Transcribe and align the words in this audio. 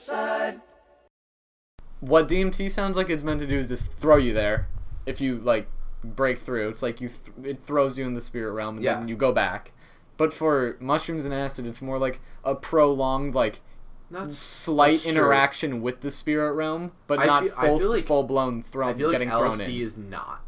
side. 0.00 0.60
What 2.00 2.28
DMT 2.28 2.70
sounds 2.70 2.96
like 2.96 3.10
it's 3.10 3.22
meant 3.22 3.40
to 3.40 3.46
do 3.46 3.58
is 3.58 3.68
just 3.68 3.92
throw 3.92 4.16
you 4.16 4.32
there. 4.32 4.66
If 5.06 5.20
you 5.20 5.38
like 5.38 5.66
break 6.02 6.38
through, 6.38 6.68
it's 6.70 6.82
like 6.82 7.00
you 7.00 7.10
th- 7.10 7.46
it 7.56 7.62
throws 7.62 7.98
you 7.98 8.06
in 8.06 8.14
the 8.14 8.20
spirit 8.20 8.52
realm 8.52 8.76
and 8.76 8.84
Yeah. 8.84 8.94
then 8.94 9.08
you 9.08 9.16
go 9.16 9.32
back. 9.32 9.72
But 10.16 10.32
for 10.32 10.76
mushrooms 10.80 11.24
and 11.24 11.34
acid, 11.34 11.66
it's 11.66 11.82
more 11.82 11.98
like 11.98 12.20
a 12.44 12.54
prolonged 12.54 13.34
like 13.34 13.60
That's 14.10 14.36
slight 14.36 14.92
that's 14.92 15.02
true. 15.02 15.12
interaction 15.12 15.82
with 15.82 16.00
the 16.00 16.10
spirit 16.10 16.54
realm, 16.54 16.92
but 17.06 17.18
I 17.18 17.26
not 17.26 17.42
feel- 17.44 17.52
full 17.54 17.78
feel 17.78 17.90
like- 17.90 18.06
full 18.06 18.22
blown 18.22 18.62
thrown 18.62 18.90
I 18.90 18.94
feel 18.94 19.08
like 19.08 19.14
getting 19.14 19.28
thrown 19.28 19.52
LSD 19.58 19.80
in. 19.80 19.86
is 19.86 19.96
not. 19.96 20.40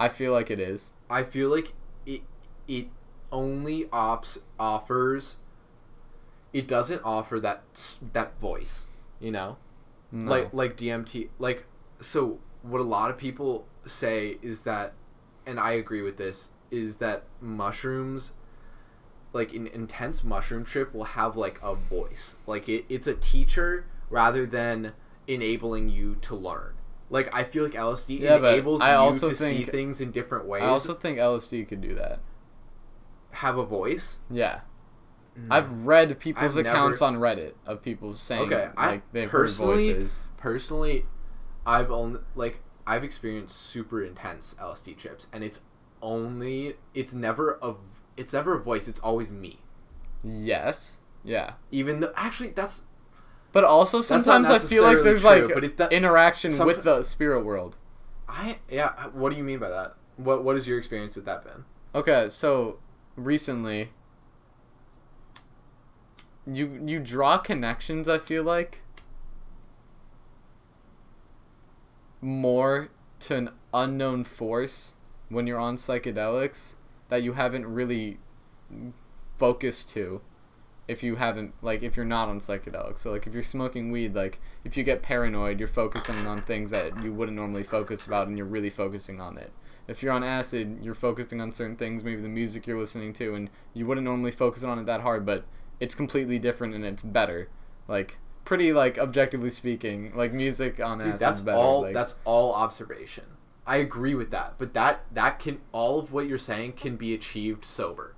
I 0.00 0.08
feel 0.08 0.32
like 0.32 0.50
it 0.50 0.60
is. 0.60 0.90
I 1.10 1.22
feel 1.22 1.48
like 1.50 1.72
it 2.06 2.22
it 2.68 2.86
only 3.30 3.88
ops 3.92 4.38
offers. 4.58 5.36
It 6.58 6.66
doesn't 6.66 7.02
offer 7.04 7.38
that 7.40 7.62
that 8.12 8.38
voice, 8.40 8.86
you 9.20 9.30
know, 9.30 9.56
No. 10.10 10.30
like 10.30 10.52
like 10.52 10.76
DMT. 10.76 11.28
Like 11.38 11.64
so, 12.00 12.38
what 12.62 12.80
a 12.80 12.84
lot 12.96 13.10
of 13.10 13.16
people 13.18 13.66
say 13.86 14.38
is 14.42 14.64
that, 14.64 14.94
and 15.46 15.60
I 15.60 15.72
agree 15.72 16.02
with 16.02 16.16
this, 16.16 16.50
is 16.70 16.96
that 16.98 17.24
mushrooms, 17.40 18.32
like 19.32 19.52
an 19.54 19.66
intense 19.66 20.24
mushroom 20.24 20.64
trip, 20.64 20.94
will 20.94 21.04
have 21.04 21.36
like 21.36 21.58
a 21.62 21.74
voice. 21.74 22.36
Like 22.46 22.68
it, 22.68 22.84
it's 22.88 23.06
a 23.06 23.14
teacher 23.14 23.84
rather 24.10 24.46
than 24.46 24.92
enabling 25.26 25.88
you 25.90 26.16
to 26.22 26.34
learn. 26.34 26.72
Like 27.10 27.32
I 27.34 27.44
feel 27.44 27.64
like 27.64 27.74
LSD 27.74 28.20
Yeah, 28.20 28.36
enables 28.38 28.80
I 28.80 28.92
you 28.92 28.98
also 28.98 29.28
to 29.30 29.34
see 29.34 29.64
things 29.64 30.00
in 30.00 30.10
different 30.10 30.46
ways. 30.46 30.62
I 30.62 30.66
also 30.68 30.94
think 30.94 31.18
LSD 31.18 31.68
could 31.68 31.80
do 31.80 31.94
that. 31.96 32.18
have 33.32 33.58
a 33.58 33.64
voice. 33.66 34.18
Yeah. 34.30 34.60
Mm. 35.38 35.46
I've 35.50 35.70
read 35.86 36.18
people's. 36.18 36.56
I've 36.56 36.66
accounts 36.66 37.00
never- 37.00 37.16
on 37.16 37.20
Reddit 37.20 37.52
of 37.66 37.82
people 37.82 38.14
saying 38.14 38.52
Okay, 38.52 38.68
I 38.76 38.86
like 38.92 39.12
they've 39.12 39.30
heard 39.30 39.42
personally- 39.42 39.92
voices. 39.92 40.22
Personally, 40.38 41.04
I've 41.66 41.90
only 41.90 42.20
like 42.34 42.60
I've 42.86 43.04
experienced 43.04 43.56
super 43.56 44.02
intense 44.02 44.54
LSD 44.60 44.94
trips, 44.96 45.26
and 45.32 45.42
it's 45.44 45.60
only 46.00 46.76
it's 46.94 47.12
never 47.14 47.58
a 47.62 47.74
it's 48.16 48.32
never 48.32 48.54
a 48.56 48.62
voice. 48.62 48.88
It's 48.88 49.00
always 49.00 49.30
me. 49.30 49.58
Yes. 50.24 50.98
Yeah. 51.24 51.54
Even 51.70 52.00
though 52.00 52.12
actually 52.16 52.50
that's 52.50 52.82
But 53.52 53.64
also 53.64 54.00
sometimes 54.00 54.48
I 54.48 54.58
feel 54.58 54.82
like 54.84 55.02
there's 55.02 55.20
true, 55.22 55.30
like 55.30 55.54
but 55.54 55.64
it 55.64 55.76
do- 55.76 55.84
interaction 55.90 56.50
some- 56.50 56.66
with 56.66 56.82
the 56.84 57.02
spirit 57.02 57.44
world. 57.44 57.76
I 58.28 58.58
yeah. 58.70 59.08
What 59.12 59.30
do 59.32 59.36
you 59.36 59.44
mean 59.44 59.58
by 59.58 59.68
that? 59.68 59.94
What 60.16 60.44
what 60.44 60.56
is 60.56 60.66
your 60.68 60.78
experience 60.78 61.14
with 61.16 61.24
that 61.26 61.44
been? 61.44 61.64
Okay, 61.94 62.28
so 62.28 62.78
recently 63.16 63.90
you 66.46 66.80
you 66.84 67.00
draw 67.00 67.38
connections 67.38 68.08
I 68.08 68.18
feel 68.18 68.44
like 68.44 68.82
more 72.20 72.88
to 73.20 73.36
an 73.36 73.50
unknown 73.74 74.24
force 74.24 74.94
when 75.28 75.46
you're 75.46 75.58
on 75.58 75.76
psychedelics 75.76 76.74
that 77.08 77.22
you 77.22 77.34
haven't 77.34 77.66
really 77.66 78.18
focused 79.36 79.90
to 79.90 80.20
if 80.88 81.02
you 81.02 81.16
haven't 81.16 81.52
like 81.62 81.82
if 81.82 81.96
you're 81.96 82.06
not 82.06 82.28
on 82.28 82.38
psychedelics. 82.38 82.98
So 82.98 83.10
like 83.10 83.26
if 83.26 83.34
you're 83.34 83.42
smoking 83.42 83.90
weed 83.90 84.14
like 84.14 84.40
if 84.64 84.76
you 84.76 84.84
get 84.84 85.02
paranoid 85.02 85.58
you're 85.58 85.68
focusing 85.68 86.26
on 86.26 86.42
things 86.42 86.70
that 86.70 87.02
you 87.02 87.12
wouldn't 87.12 87.36
normally 87.36 87.64
focus 87.64 88.06
about 88.06 88.28
and 88.28 88.36
you're 88.36 88.46
really 88.46 88.70
focusing 88.70 89.20
on 89.20 89.36
it. 89.36 89.52
If 89.88 90.02
you're 90.02 90.12
on 90.12 90.22
acid 90.22 90.78
you're 90.82 90.94
focusing 90.94 91.40
on 91.40 91.50
certain 91.50 91.76
things 91.76 92.04
maybe 92.04 92.22
the 92.22 92.28
music 92.28 92.66
you're 92.66 92.78
listening 92.78 93.12
to 93.14 93.34
and 93.34 93.50
you 93.74 93.86
wouldn't 93.86 94.04
normally 94.04 94.30
focus 94.30 94.62
on 94.62 94.78
it 94.78 94.86
that 94.86 95.00
hard 95.00 95.26
but 95.26 95.44
it's 95.80 95.94
completely 95.94 96.38
different 96.38 96.74
and 96.74 96.84
it's 96.84 97.02
better 97.02 97.48
like 97.88 98.18
pretty 98.44 98.72
like 98.72 98.98
objectively 98.98 99.50
speaking 99.50 100.12
like 100.14 100.32
music 100.32 100.80
on 100.80 100.98
Dude, 100.98 101.18
that's 101.18 101.40
better 101.40 101.58
all. 101.58 101.82
like, 101.82 101.94
That's 101.94 102.14
all 102.24 102.54
observation. 102.54 103.24
I 103.66 103.76
agree 103.78 104.14
with 104.14 104.30
that, 104.30 104.54
but 104.58 104.74
that 104.74 105.00
that 105.12 105.40
can 105.40 105.58
all 105.72 105.98
of 105.98 106.12
what 106.12 106.28
you're 106.28 106.38
saying 106.38 106.74
can 106.74 106.96
be 106.96 107.12
achieved 107.14 107.64
sober. 107.64 108.14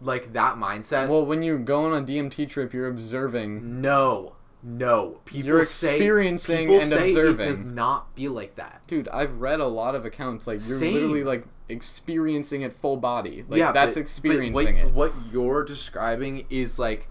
Like 0.00 0.32
that 0.32 0.56
mindset. 0.56 1.08
well 1.08 1.24
when 1.24 1.40
you 1.42 1.56
go 1.58 1.84
on 1.84 2.02
a 2.02 2.04
dmt 2.04 2.48
trip 2.50 2.74
you're 2.74 2.88
observing 2.88 3.80
No, 3.80 4.34
no. 4.64 5.20
People 5.26 5.46
You're 5.48 5.64
say, 5.64 5.96
experiencing 5.96 6.58
people 6.68 6.76
and 6.80 6.88
say 6.88 7.08
observing. 7.10 7.46
It 7.46 7.48
does 7.48 7.64
not 7.64 8.14
feel 8.14 8.32
like 8.32 8.56
that. 8.56 8.80
Dude, 8.86 9.08
I've 9.08 9.40
read 9.40 9.60
a 9.60 9.66
lot 9.66 9.94
of 9.94 10.04
accounts 10.06 10.46
like 10.46 10.54
you're 10.66 10.78
Same. 10.78 10.94
literally 10.94 11.22
like 11.24 11.44
experiencing 11.68 12.62
it 12.62 12.72
full 12.72 12.96
body. 12.96 13.44
Like 13.48 13.58
yeah, 13.58 13.72
that's 13.72 13.94
but- 13.94 14.00
experiencing 14.00 14.74
but 14.76 14.84
it. 14.84 14.92
what, 14.92 15.14
What 15.14 15.32
you're 15.32 15.64
describing 15.64 16.46
is 16.48 16.78
like 16.78 17.08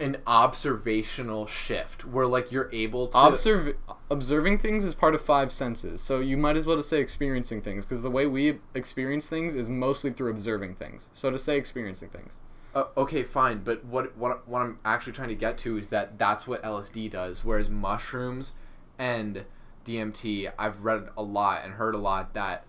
an 0.00 0.16
observational 0.28 1.46
shift, 1.46 2.04
where 2.04 2.26
like 2.26 2.52
you're 2.52 2.70
able 2.72 3.08
to. 3.08 3.18
Observe 3.18 3.76
observing 4.10 4.58
things 4.58 4.84
is 4.84 4.94
part 4.94 5.14
of 5.14 5.20
five 5.20 5.52
senses. 5.52 6.00
So 6.00 6.20
you 6.20 6.36
might 6.36 6.56
as 6.56 6.66
well 6.66 6.76
just 6.76 6.88
say 6.88 7.00
experiencing 7.00 7.62
things 7.62 7.84
because 7.84 8.02
the 8.02 8.10
way 8.10 8.26
we 8.26 8.58
experience 8.74 9.28
things 9.28 9.54
is 9.54 9.68
mostly 9.68 10.12
through 10.12 10.30
observing 10.30 10.76
things. 10.76 11.10
So 11.14 11.30
to 11.30 11.38
say 11.38 11.56
experiencing 11.56 12.08
things. 12.10 12.40
Uh, 12.74 12.84
okay, 12.96 13.22
fine, 13.22 13.58
but 13.64 13.84
what 13.84 14.16
what 14.16 14.46
what 14.46 14.60
I'm 14.60 14.78
actually 14.84 15.14
trying 15.14 15.30
to 15.30 15.34
get 15.34 15.58
to 15.58 15.78
is 15.78 15.90
that 15.90 16.18
that's 16.18 16.46
what 16.46 16.62
LSD 16.62 17.10
does, 17.10 17.44
whereas 17.44 17.70
mushrooms 17.70 18.52
and 18.98 19.44
DMT, 19.84 20.52
I've 20.58 20.84
read 20.84 21.08
a 21.16 21.22
lot 21.22 21.64
and 21.64 21.74
heard 21.74 21.94
a 21.94 21.98
lot 21.98 22.34
that 22.34 22.64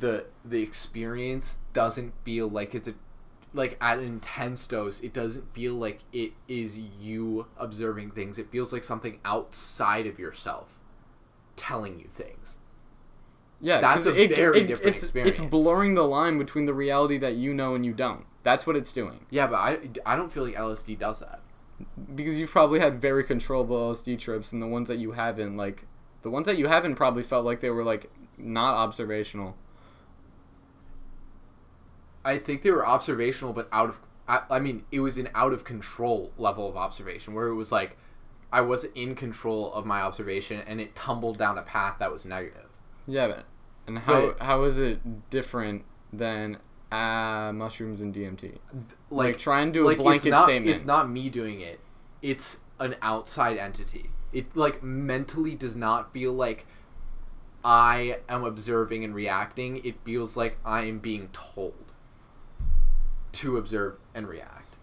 the 0.00 0.26
the 0.44 0.62
experience 0.62 1.58
doesn't 1.74 2.14
feel 2.24 2.48
like 2.48 2.74
it's 2.74 2.88
a 2.88 2.94
like 3.52 3.76
at 3.80 3.98
an 3.98 4.04
intense 4.04 4.66
dose, 4.66 5.00
it 5.00 5.12
doesn't 5.12 5.52
feel 5.54 5.74
like 5.74 6.00
it 6.12 6.32
is 6.48 6.78
you 6.78 7.46
observing 7.56 8.10
things. 8.10 8.38
It 8.38 8.48
feels 8.48 8.72
like 8.72 8.82
something 8.82 9.20
outside 9.24 10.06
of 10.06 10.18
yourself 10.18 10.82
telling 11.54 12.00
you 12.00 12.06
things. 12.06 12.58
Yeah, 13.60 13.80
that's 13.80 14.06
a 14.06 14.12
very 14.12 14.28
different 14.28 14.96
it's, 14.96 15.02
experience. 15.02 15.38
It's 15.38 15.48
blurring 15.48 15.94
the 15.94 16.02
line 16.02 16.36
between 16.38 16.66
the 16.66 16.74
reality 16.74 17.16
that 17.18 17.36
you 17.36 17.54
know 17.54 17.74
and 17.74 17.86
you 17.86 17.92
don't. 17.92 18.26
That's 18.44 18.66
what 18.66 18.76
it's 18.76 18.92
doing. 18.92 19.26
Yeah, 19.30 19.48
but 19.48 19.56
I, 19.56 19.78
I 20.06 20.14
don't 20.16 20.30
feel 20.30 20.44
like 20.44 20.54
LSD 20.54 20.98
does 20.98 21.18
that. 21.20 21.40
Because 22.14 22.38
you've 22.38 22.50
probably 22.50 22.78
had 22.78 23.00
very 23.00 23.24
controllable 23.24 23.76
LSD 23.92 24.18
trips, 24.20 24.52
and 24.52 24.62
the 24.62 24.66
ones 24.68 24.86
that 24.86 24.98
you 24.98 25.12
haven't, 25.12 25.56
like 25.56 25.84
the 26.22 26.30
ones 26.30 26.46
that 26.46 26.56
you 26.56 26.68
haven't, 26.68 26.94
probably 26.94 27.24
felt 27.24 27.44
like 27.44 27.60
they 27.60 27.70
were 27.70 27.82
like 27.82 28.10
not 28.38 28.74
observational. 28.74 29.56
I 32.24 32.38
think 32.38 32.62
they 32.62 32.70
were 32.70 32.86
observational, 32.86 33.52
but 33.52 33.68
out 33.72 33.88
of. 33.90 33.98
I, 34.26 34.40
I 34.50 34.58
mean, 34.58 34.84
it 34.90 35.00
was 35.00 35.18
an 35.18 35.28
out 35.34 35.52
of 35.52 35.64
control 35.64 36.32
level 36.38 36.68
of 36.68 36.76
observation 36.76 37.34
where 37.34 37.48
it 37.48 37.54
was 37.54 37.70
like 37.70 37.96
I 38.52 38.62
was 38.62 38.84
in 38.94 39.14
control 39.14 39.70
of 39.74 39.84
my 39.84 40.00
observation 40.00 40.62
and 40.66 40.80
it 40.80 40.94
tumbled 40.94 41.36
down 41.36 41.58
a 41.58 41.62
path 41.62 41.96
that 41.98 42.10
was 42.10 42.24
negative. 42.24 42.68
Yeah, 43.06 43.26
but 43.28 43.44
and 43.86 43.98
how 43.98 44.28
But- 44.28 44.40
how 44.42 44.62
is 44.64 44.78
it 44.78 45.28
different 45.28 45.84
than 46.12 46.58
uh, 46.94 47.52
mushrooms 47.52 48.00
and 48.00 48.14
DMT? 48.14 48.52
Like, 49.10 49.26
Like, 49.26 49.38
try 49.38 49.60
and 49.62 49.72
do 49.72 49.88
a 49.88 49.96
blanket 49.96 50.26
it's 50.28 50.32
not, 50.32 50.44
statement. 50.44 50.74
It's 50.74 50.84
not 50.84 51.10
me 51.10 51.28
doing 51.30 51.60
it. 51.60 51.80
It's 52.22 52.60
an 52.80 52.96
outside 53.02 53.56
entity. 53.58 54.10
It 54.32 54.56
like 54.56 54.82
mentally 54.82 55.54
does 55.54 55.76
not 55.76 56.12
feel 56.12 56.32
like 56.32 56.66
I 57.64 58.18
am 58.28 58.44
observing 58.44 59.04
and 59.04 59.14
reacting. 59.14 59.84
It 59.84 59.96
feels 60.04 60.36
like 60.36 60.58
I 60.64 60.82
am 60.82 60.98
being 60.98 61.28
told 61.32 61.92
to 63.32 63.56
observe 63.56 63.96
and 64.14 64.28
react. 64.28 64.76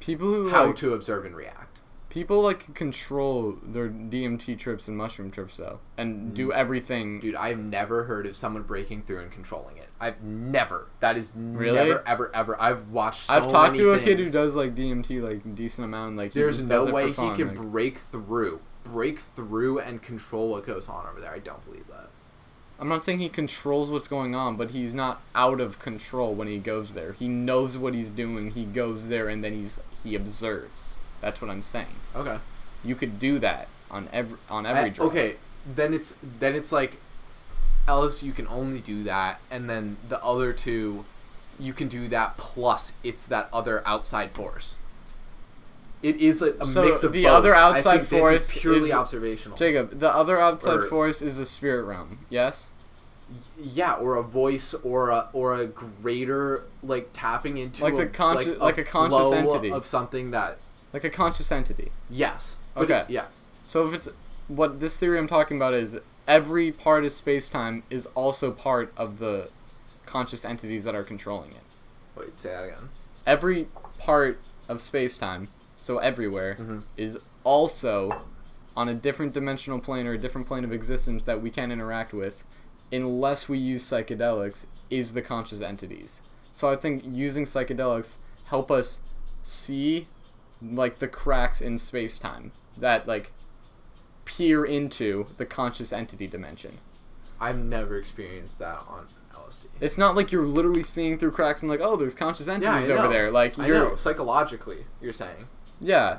people 0.00 0.26
who 0.28 0.50
How 0.50 0.66
like, 0.66 0.76
to 0.76 0.94
observe 0.94 1.24
and 1.24 1.36
react. 1.36 1.77
People 2.10 2.40
like 2.42 2.74
control 2.74 3.56
their 3.62 3.88
DMT 3.88 4.58
trips 4.58 4.88
and 4.88 4.96
mushroom 4.96 5.30
trips 5.30 5.56
though, 5.56 5.78
and 5.96 6.16
mm-hmm. 6.16 6.34
do 6.34 6.52
everything. 6.52 7.20
Dude, 7.20 7.34
I've 7.34 7.58
never 7.58 8.04
heard 8.04 8.26
of 8.26 8.36
someone 8.36 8.62
breaking 8.62 9.02
through 9.02 9.20
and 9.20 9.30
controlling 9.32 9.76
it. 9.76 9.88
I've 10.00 10.22
never. 10.22 10.86
That 11.00 11.16
is 11.16 11.32
Really? 11.34 11.76
never, 11.76 12.02
ever, 12.06 12.34
ever. 12.34 12.60
I've 12.60 12.90
watched. 12.90 13.22
So 13.22 13.34
I've 13.34 13.50
talked 13.50 13.72
many 13.72 13.84
to 13.84 13.92
a 13.92 13.98
kid 13.98 14.18
who 14.18 14.24
things. 14.24 14.32
does 14.32 14.56
like 14.56 14.74
DMT 14.74 15.22
like 15.22 15.44
a 15.44 15.48
decent 15.48 15.84
amount. 15.84 16.16
Like 16.16 16.32
he 16.32 16.40
There's 16.40 16.58
just 16.58 16.68
no 16.68 16.78
does 16.80 16.88
it 16.88 16.94
way 16.94 17.12
for 17.12 17.22
he 17.22 17.28
fun, 17.28 17.36
can 17.36 17.48
like- 17.48 17.70
break 17.72 17.98
through, 17.98 18.60
break 18.84 19.18
through 19.18 19.80
and 19.80 20.02
control 20.02 20.50
what 20.50 20.66
goes 20.66 20.88
on 20.88 21.06
over 21.06 21.20
there. 21.20 21.32
I 21.32 21.38
don't 21.38 21.64
believe 21.64 21.86
that. 21.88 22.08
I'm 22.80 22.88
not 22.88 23.02
saying 23.02 23.18
he 23.18 23.28
controls 23.28 23.90
what's 23.90 24.06
going 24.06 24.36
on, 24.36 24.54
but 24.56 24.70
he's 24.70 24.94
not 24.94 25.20
out 25.34 25.60
of 25.60 25.80
control 25.80 26.32
when 26.32 26.46
he 26.46 26.58
goes 26.58 26.92
there. 26.92 27.12
He 27.12 27.26
knows 27.26 27.76
what 27.76 27.92
he's 27.92 28.08
doing. 28.08 28.52
He 28.52 28.64
goes 28.64 29.08
there 29.08 29.28
and 29.28 29.42
then 29.42 29.52
he's 29.52 29.80
he 30.04 30.14
observes. 30.14 30.96
That's 31.20 31.40
what 31.40 31.50
I'm 31.50 31.62
saying. 31.62 31.86
Okay. 32.14 32.38
You 32.84 32.94
could 32.94 33.18
do 33.18 33.38
that 33.40 33.68
on 33.90 34.08
every 34.12 34.38
on 34.48 34.66
uh, 34.66 34.70
every 34.70 34.92
I- 34.98 35.06
okay, 35.06 35.36
then 35.74 35.92
it's 35.94 36.14
then 36.38 36.54
it's 36.54 36.72
like, 36.72 36.96
you 38.22 38.32
can 38.32 38.46
only 38.48 38.80
do 38.80 39.02
that, 39.04 39.40
and 39.50 39.68
then 39.68 39.96
the 40.08 40.22
other 40.22 40.52
two, 40.52 41.04
you 41.58 41.72
can 41.72 41.88
do 41.88 42.06
that 42.08 42.36
plus 42.36 42.92
it's 43.02 43.26
that 43.26 43.48
other 43.52 43.82
outside 43.86 44.30
force. 44.32 44.76
It 46.00 46.16
is 46.16 46.42
a, 46.42 46.52
a 46.60 46.66
So 46.66 46.84
mix 46.84 47.02
of 47.02 47.12
the 47.12 47.24
both. 47.24 47.32
other 47.32 47.54
outside 47.56 48.06
force 48.06 48.54
is 48.54 48.60
purely 48.60 48.88
is- 48.90 48.92
observational. 48.92 49.56
Jacob, 49.56 49.98
the 49.98 50.14
other 50.14 50.38
outside 50.38 50.74
Or- 50.78 50.86
force 50.86 51.20
is 51.20 51.38
the 51.38 51.44
spirit 51.44 51.82
realm. 51.84 52.18
Yes. 52.30 52.70
yeah, 53.60 53.94
or 53.94 54.14
a 54.16 54.22
voice, 54.22 54.74
or 54.84 55.10
a 55.10 55.28
or 55.32 55.56
a 55.56 55.66
greater 55.66 56.62
like 56.84 57.10
tapping 57.12 57.58
into 57.58 57.82
Like 57.82 57.94
a, 57.94 57.96
the 57.96 58.06
consci- 58.06 58.58
like 58.58 58.78
a 58.78 58.84
conscious 58.84 59.32
entity. 59.32 59.70
of 59.72 59.84
something 59.86 60.30
that 60.30 60.58
Like 60.92 61.04
a 61.04 61.10
conscious 61.10 61.50
entity. 61.52 61.90
yes, 62.10 62.56
Okay. 62.76 63.00
it- 63.00 63.10
yeah, 63.10 63.26
So 63.66 63.86
if 63.86 63.92
it's 63.94 64.08
what 64.48 64.80
this 64.80 64.96
theory 64.96 65.18
I'm 65.18 65.26
talking 65.26 65.56
about 65.58 65.74
is 65.74 65.98
every 66.26 66.72
part 66.72 67.04
of 67.04 67.12
space 67.12 67.48
time 67.50 67.82
is 67.90 68.06
also 68.14 68.50
part 68.50 68.92
of 68.96 69.18
the 69.18 69.50
conscious 70.06 70.44
entities 70.44 70.84
that 70.84 70.94
are 70.94 71.04
controlling 71.04 71.50
it. 71.50 71.62
Wait, 72.16 72.40
say 72.40 72.50
that 72.50 72.64
again. 72.64 72.88
Every 73.26 73.68
part 73.98 74.38
of 74.68 74.80
space 74.80 75.18
time, 75.18 75.48
so 75.76 75.98
everywhere, 75.98 76.56
Mhm. 76.58 76.82
is 76.96 77.18
also 77.44 78.22
on 78.76 78.88
a 78.88 78.94
different 78.94 79.32
dimensional 79.34 79.78
plane 79.80 80.06
or 80.06 80.12
a 80.12 80.18
different 80.18 80.46
plane 80.46 80.64
of 80.64 80.72
existence 80.72 81.24
that 81.24 81.42
we 81.42 81.50
can't 81.50 81.72
interact 81.72 82.14
with 82.14 82.42
unless 82.90 83.48
we 83.48 83.58
use 83.58 83.82
psychedelics 83.84 84.64
is 84.88 85.12
the 85.12 85.20
conscious 85.20 85.60
entities. 85.60 86.22
So 86.52 86.70
I 86.70 86.76
think 86.76 87.02
using 87.04 87.44
psychedelics 87.44 88.16
help 88.44 88.70
us 88.70 89.00
see 89.42 90.06
like 90.62 90.98
the 90.98 91.08
cracks 91.08 91.60
in 91.60 91.78
space 91.78 92.18
time 92.18 92.52
that 92.76 93.06
like 93.06 93.32
peer 94.24 94.64
into 94.64 95.26
the 95.36 95.46
conscious 95.46 95.92
entity 95.92 96.26
dimension. 96.26 96.78
I've 97.40 97.58
never 97.58 97.96
experienced 97.96 98.58
that 98.58 98.80
on 98.88 99.06
LSD. 99.34 99.66
It's 99.80 99.96
not 99.96 100.16
like 100.16 100.32
you're 100.32 100.44
literally 100.44 100.82
seeing 100.82 101.18
through 101.18 101.30
cracks 101.32 101.62
and 101.62 101.70
like, 101.70 101.80
oh, 101.80 101.96
there's 101.96 102.14
conscious 102.14 102.48
Yeah, 102.60 102.74
I 102.74 102.82
entities 102.82 102.90
over 102.90 103.04
know. 103.04 103.08
there. 103.08 103.30
Like 103.30 103.56
you're 103.56 103.90
know 103.90 103.96
psychologically. 103.96 104.84
You're 105.00 105.12
saying. 105.12 105.46
yeah, 105.80 106.18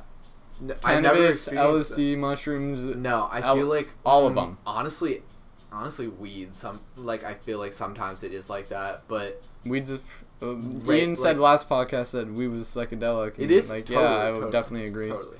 N- 0.61 0.75
I 0.83 0.99
never 0.99 1.15
cannabis, 1.15 1.47
experienced 1.47 1.91
LSD, 1.95 2.17
mushrooms. 2.17 2.79
No, 2.85 3.27
I 3.31 3.41
feel 3.41 3.67
like 3.67 3.89
all 4.05 4.27
of 4.27 4.33
mm, 4.33 4.35
them. 4.35 4.57
Honestly, 4.65 5.23
honestly, 5.71 6.07
weed. 6.07 6.55
Some 6.55 6.81
like 6.95 7.23
I 7.23 7.33
feel 7.35 7.59
like 7.59 7.73
sometimes 7.73 8.23
it 8.23 8.33
is 8.33 8.49
like 8.49 8.69
that, 8.69 9.03
but 9.07 9.41
Weeds 9.65 9.89
is. 9.89 10.01
Uh, 10.41 10.55
Right, 10.55 10.99
Ian 11.01 11.15
said 11.15 11.37
like- 11.37 11.43
last 11.43 11.69
podcast 11.69 12.11
that 12.11 12.31
we 12.31 12.47
was 12.47 12.63
psychedelic. 12.67 13.37
It 13.37 13.51
and, 13.51 13.69
like 13.69 13.85
totally, 13.85 13.95
yeah, 14.05 14.09
I 14.09 14.25
would 14.31 14.35
totally, 14.35 14.51
definitely 14.51 14.87
agree. 14.87 15.09
totally, 15.09 15.37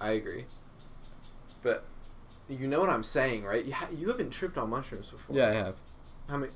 I 0.00 0.10
agree. 0.12 0.44
But 1.62 1.84
you 2.48 2.66
know 2.66 2.80
what 2.80 2.88
I'm 2.88 3.04
saying, 3.04 3.44
right? 3.44 3.64
You, 3.64 3.72
ha- 3.74 3.88
you 3.94 4.08
haven't 4.08 4.30
tripped 4.30 4.56
on 4.58 4.70
mushrooms 4.70 5.10
before. 5.10 5.36
Yeah, 5.36 5.48
I 5.48 5.52
have 5.52 5.74
How 6.28 6.36
many? 6.38 6.52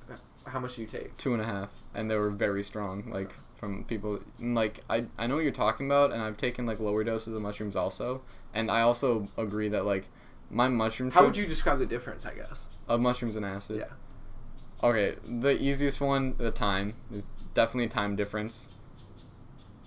How 0.46 0.60
much 0.60 0.76
do 0.76 0.82
you 0.82 0.86
take? 0.86 1.16
two 1.16 1.32
and 1.34 1.42
a 1.42 1.46
half, 1.46 1.70
and 1.94 2.10
they 2.10 2.16
were 2.16 2.30
very 2.30 2.62
strong. 2.62 3.10
Like 3.10 3.30
from 3.56 3.84
people, 3.84 4.20
like 4.40 4.80
I 4.88 5.04
I 5.18 5.26
know 5.26 5.34
what 5.36 5.42
you're 5.44 5.52
talking 5.52 5.86
about, 5.86 6.12
and 6.12 6.22
I've 6.22 6.36
taken 6.36 6.64
like 6.66 6.80
lower 6.80 7.04
doses 7.04 7.34
of 7.34 7.42
mushrooms 7.42 7.76
also, 7.76 8.22
and 8.54 8.70
I 8.70 8.80
also 8.80 9.28
agree 9.36 9.68
that 9.68 9.84
like 9.84 10.08
my 10.50 10.68
mushroom. 10.68 11.10
How 11.10 11.24
would 11.24 11.36
you 11.36 11.46
describe 11.46 11.78
the 11.78 11.86
difference? 11.86 12.24
I 12.26 12.34
guess. 12.34 12.68
of 12.88 13.00
mushrooms 13.00 13.36
and 13.36 13.44
acid? 13.46 13.78
Yeah. 13.80 14.86
Okay, 14.88 15.16
the 15.26 15.58
easiest 15.62 16.00
one, 16.00 16.34
the 16.36 16.50
time 16.50 16.94
is 17.14 17.24
definitely 17.54 17.84
a 17.84 17.88
time 17.88 18.16
difference. 18.16 18.68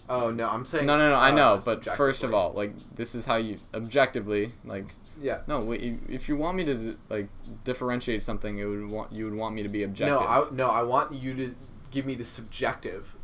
Oh 0.09 0.31
no, 0.31 0.47
I'm 0.47 0.65
saying. 0.65 0.85
No, 0.85 0.97
no, 0.97 1.09
no. 1.09 1.15
I 1.15 1.31
uh, 1.31 1.35
know, 1.35 1.61
but 1.63 1.83
first 1.83 2.23
of 2.23 2.33
all, 2.33 2.53
like 2.53 2.71
this 2.95 3.13
is 3.13 3.25
how 3.25 3.35
you 3.35 3.59
objectively 3.73 4.53
like. 4.63 4.95
Yeah. 5.21 5.41
No, 5.47 5.71
if 5.71 6.29
you 6.29 6.37
want 6.37 6.57
me 6.57 6.65
to 6.65 6.97
like 7.09 7.27
differentiate 7.63 8.21
something, 8.23 8.59
it 8.59 8.65
would 8.65 8.87
want 8.87 9.11
you 9.11 9.25
would 9.25 9.33
want 9.33 9.55
me 9.55 9.63
to 9.63 9.69
be 9.69 9.83
objective. 9.83 10.19
No, 10.19 10.25
I 10.25 10.45
no, 10.51 10.69
I 10.69 10.83
want 10.83 11.13
you 11.13 11.33
to 11.35 11.55
give 11.91 12.05
me 12.05 12.15
the 12.15 12.23
subjective. 12.23 13.15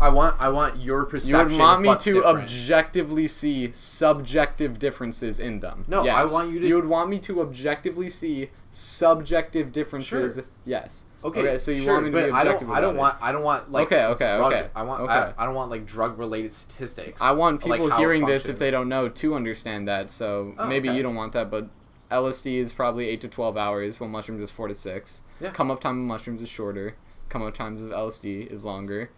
I 0.00 0.10
want 0.10 0.36
I 0.38 0.48
want 0.48 0.76
your 0.76 1.04
perception. 1.04 1.50
you 1.50 1.56
would 1.56 1.60
want 1.60 1.82
me 1.82 1.96
to 1.96 2.14
different. 2.14 2.26
objectively 2.26 3.26
see 3.26 3.72
subjective 3.72 4.78
differences 4.78 5.40
in 5.40 5.58
them. 5.58 5.84
No, 5.88 6.06
I 6.06 6.24
want 6.24 6.52
you 6.52 6.60
to- 6.60 6.68
You 6.68 6.76
would 6.76 6.86
want 6.86 7.10
me 7.10 7.18
to 7.20 7.40
objectively 7.40 8.08
see 8.08 8.50
subjective 8.70 9.72
differences. 9.72 10.36
Sure. 10.36 10.44
Yes. 10.64 11.04
Okay, 11.24 11.58
so 11.58 11.72
you 11.72 11.78
sure, 11.80 11.94
want 11.94 12.06
me 12.06 12.10
to 12.12 12.26
be 12.26 12.30
I 12.32 12.42
objective 12.42 12.68
don't. 12.68 12.76
I 12.76 12.80
don't 12.80 12.94
it. 12.94 12.98
want. 12.98 13.16
I 13.20 13.32
don't 13.32 13.42
want 13.42 13.72
like. 13.72 13.86
Okay, 13.86 14.04
okay, 14.04 14.36
drug, 14.36 14.52
okay, 14.52 14.68
I 14.74 14.82
want. 14.82 15.02
okay. 15.02 15.12
I, 15.12 15.32
I 15.36 15.44
don't 15.46 15.54
want 15.54 15.70
like 15.70 15.84
drug 15.84 16.16
related 16.16 16.52
statistics. 16.52 17.20
I 17.20 17.32
want 17.32 17.60
people 17.60 17.88
it 17.88 17.94
hearing 17.94 18.24
this 18.24 18.48
if 18.48 18.58
they 18.58 18.70
don't 18.70 18.88
know 18.88 19.08
to 19.08 19.34
understand 19.34 19.88
that. 19.88 20.10
So 20.10 20.54
Oh, 20.58 20.68
maybe 20.68 20.88
okay. 20.88 20.96
you 20.96 21.02
don't 21.02 21.16
want 21.16 21.32
that, 21.32 21.50
but 21.50 21.68
LSD 22.12 22.54
is 22.58 22.72
probably 22.72 23.08
eight 23.08 23.20
to 23.22 23.28
twelve 23.28 23.56
hours, 23.56 23.98
while 23.98 24.08
mushrooms 24.08 24.42
is 24.42 24.50
four 24.52 24.68
to 24.68 24.74
six. 24.74 25.22
Yeah. 25.40 25.50
Come 25.50 25.70
up 25.72 25.80
time 25.80 25.98
of 25.98 26.04
mushrooms 26.06 26.40
is 26.40 26.48
shorter. 26.48 26.94
Come 27.28 27.42
up 27.42 27.52
times 27.54 27.82
of 27.82 27.90
LSD 27.90 28.46
is 28.50 28.64
longer. 28.64 29.10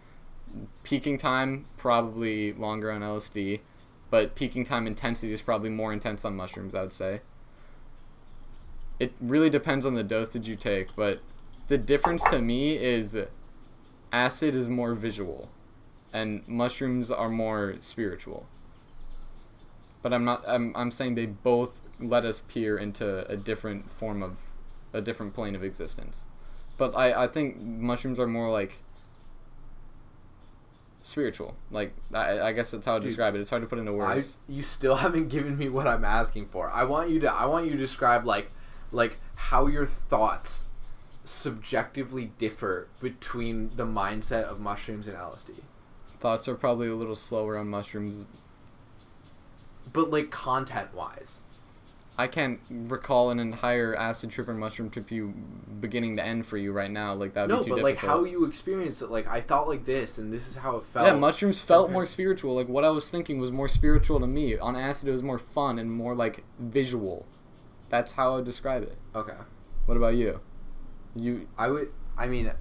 Peaking 0.83 1.17
time 1.17 1.67
probably 1.77 2.51
longer 2.53 2.91
on 2.91 3.01
LSD, 3.01 3.59
but 4.09 4.33
peaking 4.35 4.65
time 4.65 4.87
intensity 4.87 5.31
is 5.33 5.41
probably 5.43 5.69
more 5.69 5.93
intense 5.93 6.25
on 6.25 6.35
mushrooms. 6.35 6.73
I 6.73 6.81
would 6.81 6.93
say. 6.93 7.21
It 8.99 9.13
really 9.19 9.49
depends 9.49 9.85
on 9.85 9.95
the 9.95 10.03
dosage 10.03 10.47
you 10.47 10.55
take, 10.55 10.95
but 10.95 11.21
the 11.71 11.77
difference 11.77 12.21
to 12.25 12.41
me 12.41 12.75
is 12.75 13.17
acid 14.11 14.55
is 14.55 14.67
more 14.67 14.93
visual 14.93 15.47
and 16.11 16.45
mushrooms 16.45 17.09
are 17.09 17.29
more 17.29 17.75
spiritual. 17.79 18.45
But 20.01 20.11
I'm 20.11 20.25
not 20.25 20.43
I'm 20.45 20.73
I'm 20.75 20.91
saying 20.91 21.15
they 21.15 21.27
both 21.27 21.79
let 21.97 22.25
us 22.25 22.41
peer 22.41 22.77
into 22.77 23.25
a 23.31 23.37
different 23.37 23.89
form 23.89 24.21
of 24.21 24.35
a 24.91 24.99
different 24.99 25.33
plane 25.33 25.55
of 25.55 25.63
existence. 25.63 26.25
But 26.77 26.93
I, 26.93 27.23
I 27.23 27.27
think 27.27 27.61
mushrooms 27.61 28.19
are 28.19 28.27
more 28.27 28.49
like 28.49 28.79
spiritual. 31.01 31.55
Like 31.69 31.93
I, 32.13 32.41
I 32.41 32.51
guess 32.51 32.71
that's 32.71 32.85
how 32.85 32.97
I 32.97 32.99
describe 32.99 33.33
it. 33.35 33.39
It's 33.39 33.49
hard 33.49 33.61
to 33.61 33.67
put 33.69 33.79
into 33.79 33.93
I, 33.93 34.15
words. 34.15 34.35
you 34.49 34.61
still 34.61 34.95
haven't 35.05 35.29
given 35.29 35.57
me 35.57 35.69
what 35.69 35.87
I'm 35.87 36.03
asking 36.03 36.47
for. 36.47 36.69
I 36.69 36.83
want 36.83 37.11
you 37.11 37.21
to. 37.21 37.31
I 37.31 37.45
want 37.45 37.63
you 37.63 37.71
to 37.71 37.77
describe 37.77 38.25
like, 38.25 38.51
like 38.91 39.19
how 39.35 39.67
your 39.67 39.85
thoughts 39.85 40.65
subjectively 41.23 42.31
differ 42.37 42.87
between 42.99 43.71
the 43.75 43.85
mindset 43.85 44.43
of 44.43 44.59
mushrooms 44.59 45.07
and 45.07 45.17
LSD. 45.17 45.51
Thoughts 46.19 46.47
are 46.47 46.55
probably 46.55 46.87
a 46.87 46.95
little 46.95 47.15
slower 47.15 47.57
on 47.57 47.67
mushrooms. 47.67 48.25
But 49.91 50.09
like 50.09 50.29
content 50.31 50.93
wise. 50.93 51.39
I 52.17 52.27
can't 52.27 52.59
recall 52.69 53.31
an 53.31 53.39
entire 53.39 53.95
acid 53.95 54.29
trip 54.29 54.47
or 54.47 54.53
mushroom 54.53 54.89
trip 54.89 55.09
you 55.09 55.33
beginning 55.79 56.17
to 56.17 56.23
end 56.23 56.45
for 56.45 56.57
you 56.57 56.71
right 56.71 56.91
now. 56.91 57.13
Like 57.13 57.33
that 57.33 57.47
No, 57.47 57.59
be 57.59 57.65
too 57.65 57.75
but 57.75 57.83
like 57.83 57.97
how 57.97 58.23
you 58.25 58.45
experience 58.45 59.01
it. 59.01 59.09
Like 59.09 59.27
I 59.27 59.41
thought 59.41 59.67
like 59.67 59.85
this, 59.85 60.17
and 60.17 60.31
this 60.31 60.47
is 60.47 60.55
how 60.57 60.77
it 60.77 60.85
felt. 60.85 61.07
Yeah, 61.07 61.13
mushrooms 61.13 61.61
felt 61.61 61.85
Okay. 61.85 61.93
more 61.93 62.05
spiritual. 62.05 62.53
Like 62.53 62.67
what 62.67 62.83
I 62.85 62.89
was 62.89 63.09
thinking 63.09 63.39
was 63.39 63.51
more 63.51 63.67
spiritual 63.67 64.19
to 64.19 64.27
me. 64.27 64.57
On 64.57 64.75
acid, 64.75 65.07
it 65.07 65.11
was 65.11 65.23
more 65.23 65.39
fun 65.39 65.79
and 65.79 65.91
more 65.91 66.13
like 66.13 66.43
visual. 66.59 67.25
That's 67.89 68.11
how 68.11 68.33
I 68.33 68.35
would 68.37 68.45
describe 68.45 68.83
it. 68.83 68.97
Okay. 69.15 69.33
What 69.85 69.97
about 69.97 70.15
you? 70.15 70.41
You 71.15 71.47
I 71.57 71.69
would. 71.69 71.89
I 72.17 72.27
mean, 72.27 72.51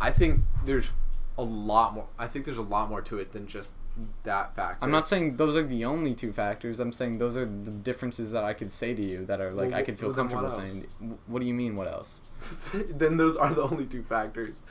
I 0.00 0.10
think 0.10 0.40
there's 0.64 0.90
a 1.38 1.42
lot 1.42 1.94
more. 1.94 2.06
I 2.18 2.26
think 2.26 2.44
there's 2.44 2.58
a 2.58 2.62
lot 2.62 2.88
more 2.88 3.02
to 3.02 3.18
it 3.18 3.32
than 3.32 3.46
just 3.46 3.76
that 4.24 4.54
factor. 4.54 4.84
I'm 4.84 4.90
not 4.90 5.08
saying 5.08 5.36
those 5.36 5.56
are 5.56 5.62
the 5.62 5.84
only 5.84 6.14
two 6.14 6.32
factors. 6.32 6.80
I'm 6.80 6.92
saying 6.92 7.18
those 7.18 7.36
are 7.36 7.44
the 7.44 7.70
differences 7.70 8.32
that 8.32 8.44
I 8.44 8.52
could 8.52 8.70
say 8.70 8.94
to 8.94 9.02
you 9.02 9.24
that 9.26 9.40
are 9.40 9.52
like 9.52 9.70
Well, 9.70 9.78
I 9.78 9.82
could 9.82 9.98
feel 9.98 10.10
well, 10.10 10.16
comfortable 10.16 10.50
saying. 10.50 10.86
What 11.26 11.40
do 11.40 11.46
you 11.46 11.54
mean? 11.54 11.76
What 11.76 11.88
else? 11.88 12.20
then 12.74 13.16
those 13.16 13.36
are 13.36 13.52
the 13.52 13.62
only 13.62 13.86
two 13.86 14.02
factors. 14.02 14.62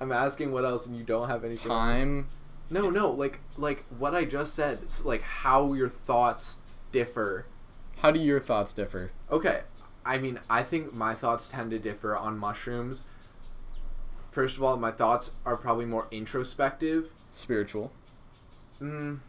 I'm 0.00 0.12
asking 0.12 0.52
what 0.52 0.64
else, 0.64 0.86
and 0.86 0.96
you 0.96 1.04
don't 1.04 1.28
have 1.28 1.44
anything. 1.44 1.70
else. 1.70 1.78
Time. 1.78 2.28
No, 2.70 2.88
no, 2.90 3.10
like 3.10 3.40
like 3.56 3.84
what 3.98 4.14
I 4.14 4.24
just 4.24 4.54
said. 4.54 4.80
Like 5.04 5.22
how 5.22 5.72
your 5.72 5.88
thoughts 5.88 6.56
differ. 6.92 7.46
How 7.98 8.10
do 8.10 8.20
your 8.20 8.40
thoughts 8.40 8.72
differ? 8.72 9.10
Okay, 9.30 9.60
I 10.10 10.18
mean, 10.18 10.40
I 10.50 10.64
think 10.64 10.92
my 10.92 11.14
thoughts 11.14 11.46
tend 11.46 11.70
to 11.70 11.78
differ 11.78 12.16
on 12.16 12.36
mushrooms. 12.36 13.04
First 14.32 14.56
of 14.56 14.64
all, 14.64 14.76
my 14.76 14.90
thoughts 14.90 15.30
are 15.46 15.56
probably 15.56 15.84
more 15.84 16.08
introspective. 16.10 17.12
Spiritual. 17.30 17.92
Mm. 18.82 19.20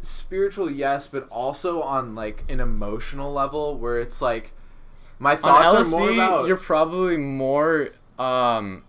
Spiritual, 0.00 0.70
yes, 0.70 1.06
but 1.06 1.28
also 1.28 1.82
on 1.82 2.14
like 2.14 2.44
an 2.48 2.60
emotional 2.60 3.30
level 3.30 3.76
where 3.76 4.00
it's 4.00 4.22
like 4.22 4.52
my 5.18 5.36
thoughts 5.36 5.92
are 5.92 5.98
more 5.98 6.08
LSD, 6.08 6.14
about. 6.14 6.46
you're 6.46 6.56
probably 6.56 7.18
more 7.18 7.90
um 8.18 8.84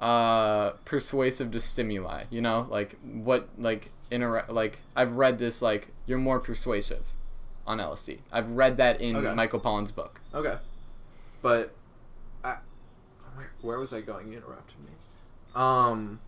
uh 0.00 0.70
persuasive 0.84 1.50
to 1.50 1.58
stimuli. 1.58 2.22
You 2.30 2.40
know, 2.40 2.68
like 2.70 2.96
what 3.02 3.48
like 3.58 3.90
intera- 4.12 4.48
like 4.48 4.78
I've 4.94 5.14
read 5.14 5.38
this 5.38 5.60
like 5.60 5.88
you're 6.06 6.18
more 6.18 6.38
persuasive 6.38 7.02
on 7.68 7.78
LSD. 7.78 8.18
I've 8.32 8.50
read 8.50 8.78
that 8.78 9.00
in 9.00 9.14
Okay. 9.14 9.34
Michael 9.34 9.60
Pollan's 9.60 9.92
book. 9.92 10.20
Okay, 10.34 10.56
but 11.42 11.72
I, 12.42 12.56
where, 13.36 13.50
where 13.62 13.78
was 13.78 13.92
I 13.92 14.00
going? 14.00 14.32
You 14.32 14.38
interrupted 14.38 14.80
me. 14.80 14.90
Um. 15.54 16.20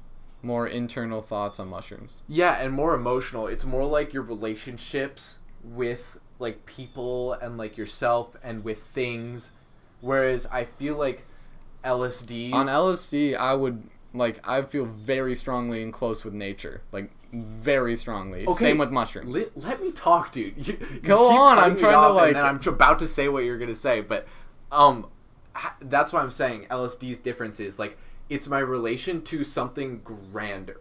More 0.43 0.67
internal 0.67 1.21
thoughts 1.21 1.61
on 1.61 1.69
mushrooms. 1.69 2.23
Yeah, 2.27 2.63
and 2.63 2.73
more 2.73 2.95
emotional. 2.95 3.47
It's 3.47 3.65
more 3.67 3.85
like 3.85 4.15
your 4.15 4.23
relationships 4.23 5.39
with 5.63 6.19
like 6.39 6.65
people 6.65 7.35
and 7.35 7.59
like 7.59 7.77
yourself 7.77 8.37
and 8.43 8.65
with 8.65 8.83
things. 8.85 9.53
Whereas 10.01 10.47
I 10.47 10.65
feel 10.65 10.97
like 10.97 11.27
LSD 11.85 12.55
On 12.55 12.67
LSD, 12.67 13.37
I 13.37 13.53
would 13.55 13.83
like 14.15 14.41
I 14.49 14.63
feel 14.63 14.87
very 14.87 15.35
strongly 15.35 15.83
and 15.83 15.93
close 15.93 16.25
with 16.25 16.33
nature, 16.33 16.81
like 16.91 17.11
very 17.33 17.97
strongly. 17.97 18.47
Okay, 18.47 18.55
Same 18.65 18.79
with 18.79 18.91
mushrooms. 18.91 19.35
Let, 19.35 19.57
let 19.57 19.83
me 19.83 19.93
talk, 19.93 20.33
dude. 20.33 20.55
You, 20.67 20.77
you 20.93 21.01
Go 21.01 21.29
on, 21.31 21.59
I'm 21.59 21.77
trying 21.77 21.93
to, 21.95 22.13
like- 22.13 22.35
And 22.37 22.39
I'm 22.45 22.61
about 22.67 22.99
to 23.01 23.09
say 23.09 23.29
what 23.29 23.45
you're 23.45 23.59
gonna 23.59 23.75
say, 23.75 24.01
but 24.01 24.27
um, 24.73 25.07
ha- 25.55 25.77
that's 25.83 26.13
what 26.13 26.23
I'm 26.23 26.31
saying. 26.31 26.67
LSD's 26.71 27.21
difference 27.21 27.61
is 27.61 27.79
like 27.79 27.97
it's 28.29 28.47
my 28.49 28.59
relation 28.61 29.23
to 29.23 29.45
something 29.45 30.01
grander. 30.05 30.81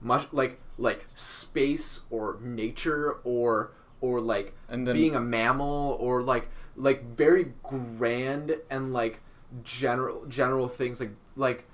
much 0.00 0.26
like 0.32 0.58
like 0.78 1.06
space 1.14 2.00
or 2.10 2.38
nature 2.40 3.18
or 3.24 3.72
or 4.00 4.20
like 4.20 4.54
And 4.68 4.86
then- 4.86 4.94
being 4.96 5.14
a 5.14 5.20
mammal 5.20 5.96
or 6.00 6.22
like 6.22 6.48
like 6.76 7.04
very 7.16 7.52
grand 7.62 8.56
and 8.70 8.92
like 8.92 9.20
general 9.62 10.24
general 10.26 10.66
things 10.68 10.98
like 11.00 11.10
like 11.36 11.64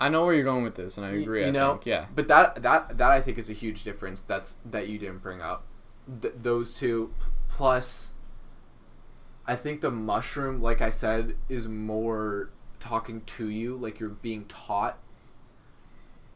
I 0.00 0.08
know 0.10 0.24
where 0.24 0.34
you're 0.34 0.44
going 0.44 0.62
with 0.64 0.74
this, 0.74 0.98
and 0.98 1.06
I 1.06 1.10
agree. 1.10 1.40
you 1.42 1.48
I 1.48 1.50
know 1.50 1.72
think. 1.74 1.86
yeah. 1.86 2.06
but 2.14 2.28
that 2.28 2.62
that 2.62 2.98
that 2.98 3.10
i 3.10 3.20
think 3.20 3.38
is 3.38 3.48
a 3.48 3.54
huge 3.54 3.82
difference 3.84 4.20
that's 4.22 4.56
that 4.66 4.88
you 4.88 4.98
didn't 4.98 5.18
bring 5.22 5.40
up 5.40 5.64
Th- 6.20 6.34
those 6.40 6.78
two 6.78 7.12
plus 7.48 8.12
i 9.46 9.56
think 9.56 9.80
the 9.80 9.90
mushroom 9.90 10.60
like 10.60 10.80
i 10.80 10.90
said 10.90 11.34
is 11.48 11.66
more 11.68 12.50
talking 12.78 13.22
to 13.22 13.48
you 13.48 13.76
like 13.76 13.98
you're 13.98 14.10
being 14.10 14.44
taught 14.46 14.98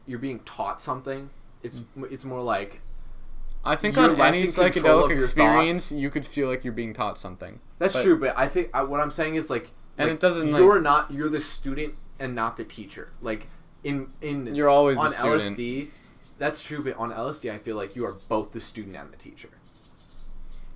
you're 0.07 0.19
being 0.19 0.39
taught 0.39 0.81
something 0.81 1.29
it's 1.63 1.81
mm. 1.97 2.11
it's 2.11 2.25
more 2.25 2.41
like 2.41 2.81
I 3.63 3.75
think 3.75 3.95
on 3.95 4.19
any 4.19 4.41
psychedelic 4.43 5.15
experience, 5.15 5.89
thoughts. 5.89 6.01
you 6.01 6.09
could 6.09 6.25
feel 6.25 6.47
like 6.47 6.63
you're 6.63 6.73
being 6.73 6.93
taught 6.95 7.19
something. 7.19 7.59
that's 7.77 7.93
But- 7.93 8.03
true 8.03 8.19
but 8.19 8.35
i 8.35 8.47
think 8.47 8.71
I, 8.73 8.81
what 8.81 8.99
i'm 8.99 9.11
saying 9.11 9.35
is 9.35 9.49
like 9.51 9.69
And 9.99 10.09
like, 10.09 10.15
it 10.15 10.19
doesn't, 10.19 10.51
like- 10.51 10.59
you're 10.59 10.81
not 10.81 11.11
you're 11.11 11.29
the 11.29 11.39
student 11.39 11.93
and 12.21 12.33
not 12.35 12.55
the 12.57 12.63
teacher 12.63 13.09
like 13.21 13.47
in 13.83 14.07
in 14.21 14.53
You're 14.55 14.69
always 14.69 14.97
on 14.97 15.11
lsd 15.11 15.89
that's 16.37 16.61
true 16.63 16.83
but 16.83 16.95
on 16.97 17.11
lsd 17.11 17.51
i 17.51 17.57
feel 17.57 17.75
like 17.75 17.95
you 17.95 18.05
are 18.05 18.15
both 18.29 18.51
the 18.51 18.61
student 18.61 18.95
and 18.95 19.11
the 19.11 19.17
teacher 19.17 19.49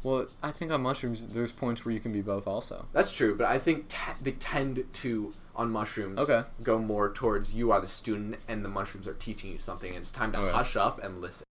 Well, 0.03 0.27
I 0.43 0.51
think 0.51 0.71
on 0.71 0.81
mushrooms, 0.83 1.25
there's 1.27 1.51
points 1.51 1.83
where 1.83 1.91
you 1.91 1.99
can 1.99 2.11
be 2.13 2.21
both 2.21 2.45
also. 2.45 2.85
That's 2.93 3.11
true, 3.11 3.33
but 3.35 3.47
I 3.47 3.57
think 3.57 3.87
te- 3.87 4.19
they 4.21 4.33
tend 4.33 4.83
to 5.01 5.33
on 5.55 5.71
mushrooms 5.71 6.19
Okay. 6.19 6.43
go 6.61 6.77
more 6.77 7.11
towards 7.11 7.55
you 7.55 7.71
are 7.71 7.81
the 7.81 7.87
student 7.87 8.35
and 8.47 8.63
the 8.63 8.69
mushrooms 8.69 9.07
are 9.07 9.15
teaching 9.15 9.51
you 9.51 9.57
something 9.57 9.89
and 9.89 10.01
it's 10.03 10.11
time 10.11 10.31
to 10.33 10.39
Okay. 10.39 10.51
hush 10.51 10.75
up 10.75 11.03
and 11.03 11.21
listen. 11.21 11.43